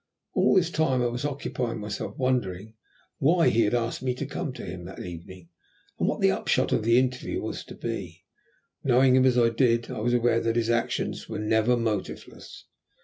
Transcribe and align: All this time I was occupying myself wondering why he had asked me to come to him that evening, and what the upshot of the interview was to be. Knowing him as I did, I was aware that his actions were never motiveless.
All 0.33 0.55
this 0.55 0.71
time 0.71 1.03
I 1.03 1.09
was 1.09 1.25
occupying 1.25 1.79
myself 1.79 2.17
wondering 2.17 2.73
why 3.19 3.49
he 3.49 3.61
had 3.65 3.75
asked 3.75 4.01
me 4.01 4.15
to 4.15 4.25
come 4.25 4.51
to 4.53 4.65
him 4.65 4.85
that 4.85 4.97
evening, 4.97 5.49
and 5.99 6.07
what 6.07 6.21
the 6.21 6.31
upshot 6.31 6.71
of 6.71 6.81
the 6.81 6.97
interview 6.97 7.39
was 7.39 7.63
to 7.65 7.75
be. 7.75 8.25
Knowing 8.83 9.15
him 9.15 9.25
as 9.27 9.37
I 9.37 9.49
did, 9.49 9.91
I 9.91 9.99
was 9.99 10.15
aware 10.15 10.39
that 10.39 10.55
his 10.55 10.71
actions 10.71 11.29
were 11.29 11.37
never 11.37 11.77
motiveless. 11.77 12.65